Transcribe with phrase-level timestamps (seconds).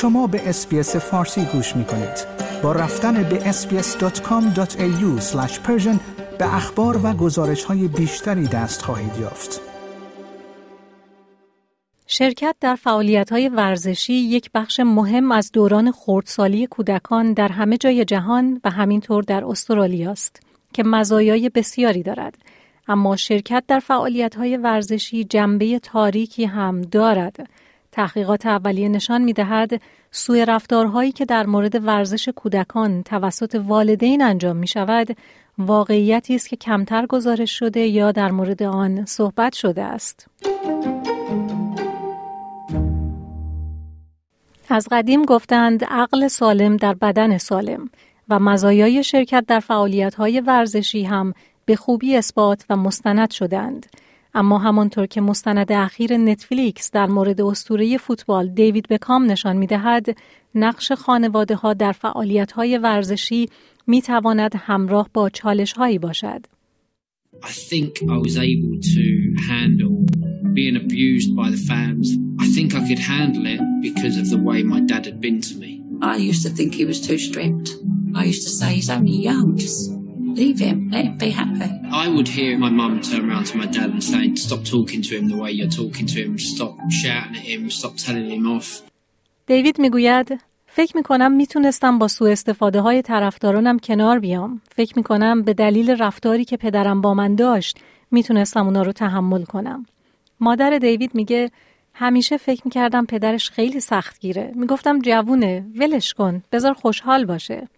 [0.00, 2.26] شما به اسپیس فارسی گوش می کنید.
[2.62, 5.22] با رفتن به sbs.com.au
[6.38, 9.60] به اخبار و گزارش های بیشتری دست خواهید یافت.
[12.06, 18.04] شرکت در فعالیت های ورزشی یک بخش مهم از دوران خردسالی کودکان در همه جای
[18.04, 20.42] جهان و همینطور در استرالیا است
[20.72, 22.34] که مزایای بسیاری دارد.
[22.88, 27.48] اما شرکت در فعالیت های ورزشی جنبه تاریکی هم دارد.
[27.92, 29.80] تحقیقات اولیه نشان می دهد
[30.10, 35.16] سوی رفتارهایی که در مورد ورزش کودکان توسط والدین انجام می شود
[35.58, 40.26] واقعیتی است که کمتر گزارش شده یا در مورد آن صحبت شده است.
[44.68, 47.90] از قدیم گفتند عقل سالم در بدن سالم
[48.28, 53.86] و مزایای شرکت در فعالیت‌های ورزشی هم به خوبی اثبات و مستند شدند.
[54.34, 60.16] اما همانطور که مستند اخیر نتفلیکس در مورد اسطوره فوتبال دیوید بکام نشان می‌دهد،
[60.54, 63.48] نقش خانواده ها در فعالیت های ورزشی
[63.86, 66.46] می تواند همراه با چالش هایی باشد.
[67.42, 69.06] I think I was able to
[69.52, 69.96] handle
[70.58, 72.06] being abused by the fans.
[72.44, 75.54] I think I could handle it because of the way my dad had been to
[75.62, 75.72] me.
[76.02, 77.66] I used to think he was too strict.
[78.20, 79.99] I used to say he's only young, just
[80.40, 81.70] leave him, let him be happy.
[82.04, 85.12] I would hear my mum turn around to my dad and say, stop talking to
[85.16, 88.82] him the way you're talking to him, stop shouting at him, stop telling him off.
[89.46, 94.60] دیوید می‌گوید فکر می کنم می‌تونستم با سوء استفاده های طرفدارانم کنار بیام.
[94.72, 97.78] فکر می کنم به دلیل رفتاری که پدرم با من داشت
[98.10, 99.86] می‌تونستم اونا رو تحمل کنم.
[100.40, 101.50] مادر دیوید میگه
[101.94, 104.52] همیشه فکر می‌کردم پدرش خیلی سختگیره.
[104.54, 107.68] می‌گفتم جوونه ولش کن بذار خوشحال باشه.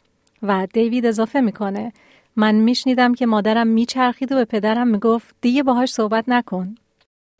[0.42, 1.92] و دیوید اضافه می‌کنه
[2.37, 6.75] من میشنیدم که مادرم میچرخید و به پدرم می‌گفت دیگه باهاش صحبت نکن.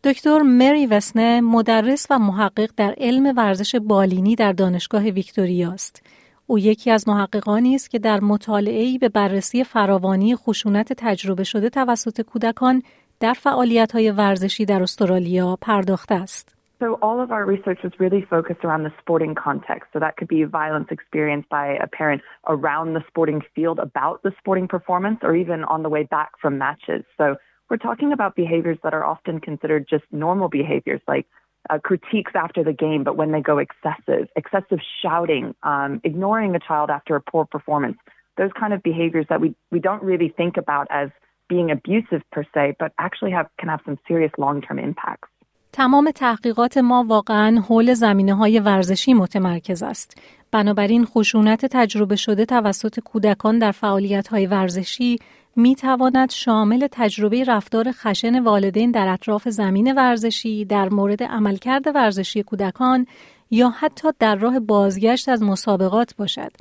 [0.05, 6.03] دکتر مری وسنه مدرس و محقق در علم ورزش بالینی در دانشگاه ویکتوریا است.
[6.47, 12.21] او یکی از محققانی است که در مطالعه‌ای به بررسی فراوانی خشونت تجربه شده توسط
[12.21, 12.83] کودکان
[13.21, 16.62] در فعالیت‌های ورزشی در استرالیا پرداخته است.
[16.83, 19.91] So all of our research was really focused around the sporting context.
[19.93, 24.33] So that could be violence experienced by a parent around the sporting field about the
[24.41, 27.05] sporting performance or even on the way back from matches.
[27.17, 27.37] So
[27.73, 31.27] We're talking about behaviors that are often considered just normal behaviors, like
[31.71, 36.59] uh, critiques after the game, but when they go excessive, excessive shouting, um, ignoring a
[36.59, 37.97] child after a poor performance,
[38.37, 41.09] those kind of behaviors that we, we don't really think about as
[41.49, 45.32] being abusive per se, but actually have, can have some serious long-term impacts.
[45.73, 50.17] تمام تحقیقات ما واقعا حول زمینه های ورزشی متمرکز است.
[50.51, 55.19] بنابراین خشونت تجربه شده توسط کودکان در فعالیت های ورزشی
[55.57, 62.43] می تواند شامل تجربه رفتار خشن والدین در اطراف زمین ورزشی در مورد عملکرد ورزشی
[62.43, 63.07] کودکان
[63.51, 66.53] یا حتی در راه بازگشت از مسابقات باشد.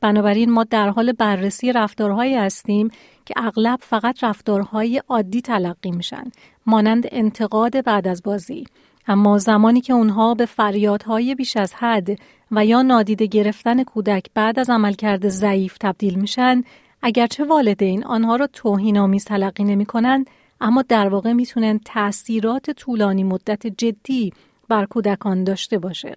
[0.00, 2.90] بنابراین ما در حال بررسی رفتارهایی هستیم
[3.30, 6.24] که اغلب فقط رفتارهای عادی تلقی میشن
[6.66, 8.64] مانند انتقاد بعد از بازی
[9.08, 12.08] اما زمانی که اونها به فریادهای بیش از حد
[12.50, 16.62] و یا نادیده گرفتن کودک بعد از عملکرد ضعیف تبدیل میشن
[17.02, 20.26] اگرچه والدین آنها را توهین آمیز تلقی نمی کنند
[20.60, 24.32] اما در واقع می‌تونن تاثیرات طولانی مدت جدی
[24.68, 26.14] بر کودکان داشته باشه.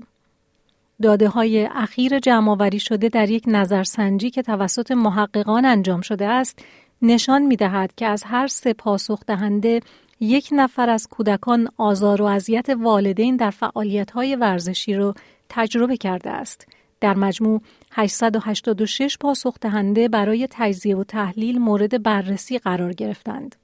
[1.02, 6.60] داده های اخیر جمع شده در یک نظرسنجی که توسط محققان انجام شده است
[7.04, 9.80] نشان می دهد که از هر سه پاسخ دهنده
[10.20, 15.16] یک نفر از کودکان آزار و اذیت والدین در فعالیت های ورزشی را
[15.50, 16.68] تجربه کرده است.
[17.02, 23.56] در مجموع 886 پاسخ دهنده برای تجزیه و تحلیل مورد بررسی قرار گرفتند.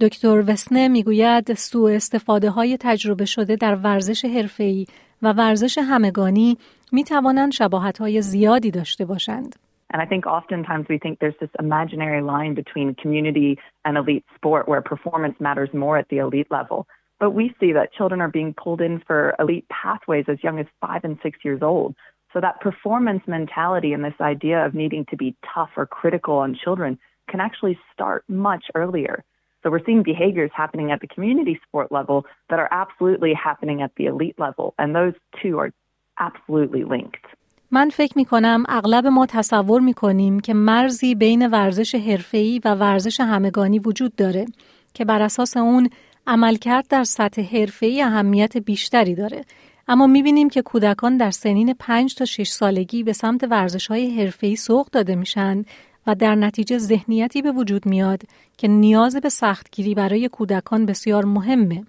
[0.00, 4.86] دکتر وسنه می‌گوید سوء استفاده های تجربه شده در ورزش حرفه‌ای
[5.22, 6.58] و ورزش همگانی
[6.92, 9.56] می توانند شباهت های زیادی داشته باشند.
[9.90, 14.68] And I think oftentimes we think there's this imaginary line between community and elite sport
[14.68, 16.86] where performance matters more at the elite level.
[17.18, 20.66] But we see that children are being pulled in for elite pathways as young as
[20.80, 21.94] five and six years old.
[22.32, 26.54] So that performance mentality and this idea of needing to be tough or critical on
[26.54, 26.98] children
[27.28, 29.24] can actually start much earlier.
[29.62, 33.92] So we're seeing behaviors happening at the community sport level that are absolutely happening at
[33.96, 34.74] the elite level.
[34.78, 35.72] And those two are
[36.18, 37.24] absolutely linked.
[37.70, 42.74] من فکر می کنم اغلب ما تصور می کنیم که مرزی بین ورزش حرفه‌ای و
[42.74, 44.46] ورزش همگانی وجود داره
[44.94, 45.90] که بر اساس اون
[46.26, 49.44] عملکرد در سطح حرفه‌ای اهمیت بیشتری داره
[49.88, 54.56] اما می‌بینیم که کودکان در سنین 5 تا 6 سالگی به سمت ورزش های حرفه‌ای
[54.56, 55.64] سوق داده میشن
[56.06, 58.22] و در نتیجه ذهنیتی به وجود میاد
[58.56, 61.84] که نیاز به سختگیری برای کودکان بسیار مهمه.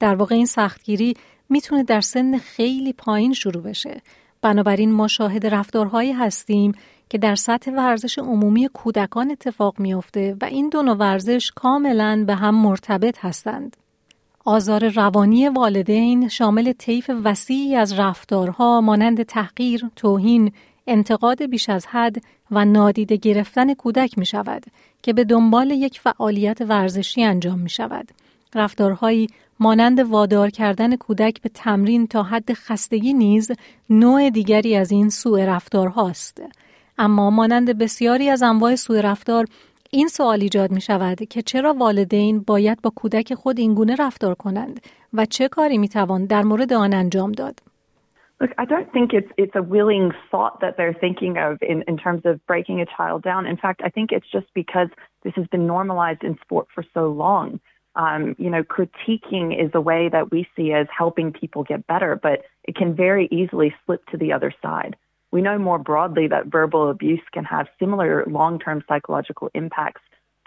[0.00, 1.14] در واقع این سختگیری
[1.48, 4.00] می‌تونه در سن خیلی پایین شروع بشه.
[4.44, 6.72] بنابراین ما شاهد رفتارهایی هستیم
[7.08, 12.34] که در سطح ورزش عمومی کودکان اتفاق میافته و این دو نوع ورزش کاملا به
[12.34, 13.76] هم مرتبط هستند.
[14.44, 20.52] آزار روانی والدین شامل طیف وسیعی از رفتارها مانند تحقیر، توهین،
[20.86, 22.16] انتقاد بیش از حد
[22.50, 24.64] و نادیده گرفتن کودک می شود
[25.02, 28.10] که به دنبال یک فعالیت ورزشی انجام می شود.
[28.54, 29.26] رفتارهایی
[29.60, 33.52] مانند وادار کردن کودک به تمرین تا حد خستگی نیز
[33.90, 36.42] نوع دیگری از این سوء رفتارهاست.
[36.98, 39.46] اما مانند بسیاری از انواع سوء رفتار
[39.90, 44.80] این سوال ایجاد می شود که چرا والدین باید با کودک خود اینگونه رفتار کنند
[45.14, 47.54] و چه کاری می توان در مورد آن انجام داد؟
[48.40, 51.96] Look, I don't think it's it's a willing thought that they're thinking of in, in
[51.96, 53.46] terms of breaking a child down.
[53.46, 54.90] In fact, I think it's just because
[55.24, 57.60] this has been normalized in sport for so long.
[57.96, 62.18] Um, you know, critiquing is a way that we see as helping people get better,
[62.20, 64.96] but it can very easily slip to the other side.
[65.30, 70.00] We know more broadly that verbal abuse can have similar long term psychological impacts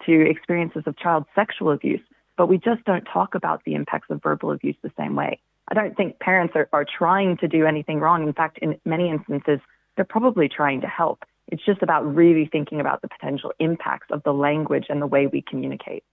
[0.05, 2.01] to experiences of child sexual abuse,
[2.37, 5.39] but we just don't talk about the impacts of verbal abuse the same way.
[5.69, 8.23] I don't think parents are, are trying to do anything wrong.
[8.23, 9.59] In fact, in many instances,
[9.95, 11.23] they're probably trying to help.
[11.49, 15.27] It's just about really thinking about the potential impacts of the language and the way
[15.27, 16.03] we communicate.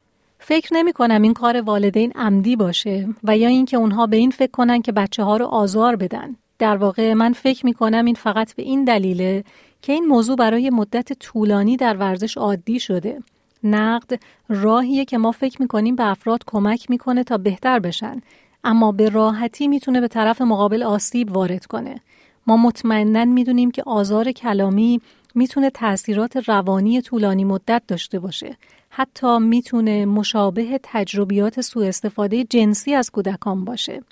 [0.46, 4.50] فکر نمی کنم این کار والدین عمدی باشه و یا اینکه اونها به این فکر
[4.50, 6.36] کنن که بچه ها رو آزار بدن.
[6.58, 9.44] در واقع من فکر می کنم این فقط به این دلیله
[9.82, 13.22] که این موضوع برای مدت طولانی در ورزش عادی شده.
[13.64, 18.20] نقد راهیه که ما فکر می کنیم به افراد کمک می‌کنه تا بهتر بشن
[18.64, 22.00] اما به راحتی می‌تونه به طرف مقابل آسیب وارد کنه.
[22.46, 25.00] ما مطمئنا می‌دونیم که آزار کلامی
[25.34, 28.56] می‌تونه تاثیرات روانی طولانی مدت داشته باشه.
[28.88, 34.02] حتی می‌تونه مشابه تجربیات سوء استفاده جنسی از کودکان باشه.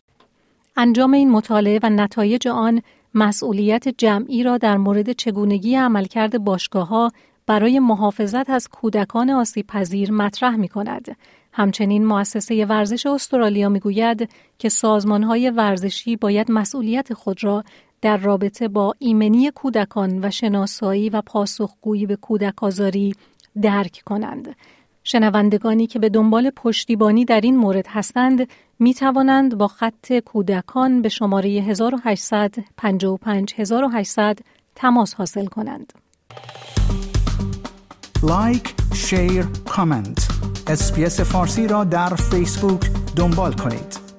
[0.76, 2.82] انجام این مطالعه و نتایج آن
[3.14, 7.12] مسئولیت جمعی را در مورد چگونگی عملکرد باشگاه ها
[7.46, 11.16] برای محافظت از کودکان آسیب پذیر مطرح می کند.
[11.52, 14.28] همچنین مؤسسه ورزش استرالیا می گوید
[14.58, 17.64] که سازمان های ورزشی باید مسئولیت خود را
[18.02, 23.14] در رابطه با ایمنی کودکان و شناسایی و پاسخگویی به کودک آزاری
[23.62, 24.56] درک کنند.
[25.04, 31.08] شنوندگانی که به دنبال پشتیبانی در این مورد هستند می توانند با خط کودکان به
[31.08, 34.38] شماره 1800 55 1800
[34.74, 35.92] تماس حاصل کنند.
[38.22, 40.28] like، share، comment.
[40.66, 44.11] SBS فارسی را در فیسبوک دنبال کنید.